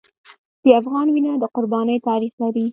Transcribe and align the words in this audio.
د 0.63 0.65
افغان 0.79 1.07
وینه 1.11 1.31
د 1.39 1.43
قربانۍ 1.55 1.97
تاریخ 2.09 2.33
لري. 2.43 2.65